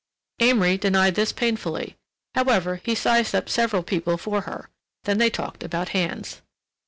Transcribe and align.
Amory 0.39 0.79
denied 0.79 1.13
this 1.13 1.31
painfully. 1.31 1.95
However, 2.33 2.81
he 2.83 2.95
sized 2.95 3.35
up 3.35 3.47
several 3.47 3.83
people 3.83 4.17
for 4.17 4.41
her. 4.49 4.71
Then 5.03 5.19
they 5.19 5.29
talked 5.29 5.61
about 5.61 5.89
hands. 5.89 6.41